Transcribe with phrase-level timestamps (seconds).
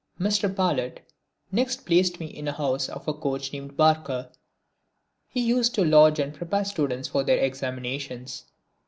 [0.19, 0.51] Mr.
[0.51, 0.97] Palit
[1.51, 4.31] next placed me in the house of a coach named Barker.
[5.29, 8.45] He used to lodge and prepare students for their examinations.